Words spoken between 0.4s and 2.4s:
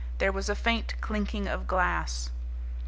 a faint clinking of glass.